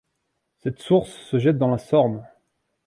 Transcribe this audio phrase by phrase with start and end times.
[0.63, 2.25] Cette source se jette dans la Sorne.